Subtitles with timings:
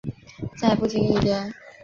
[0.57, 1.53] 在不经意间